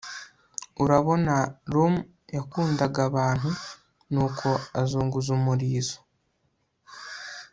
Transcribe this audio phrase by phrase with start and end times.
[0.83, 1.35] urabona,
[1.73, 1.93] rum
[2.35, 3.49] yakundaga abantu,
[4.13, 4.47] nuko
[4.81, 5.97] azunguza umurizo